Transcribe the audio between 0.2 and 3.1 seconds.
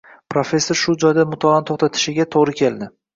Professor shu joyida mutolaani to`xtatishiga to`g`ri keldi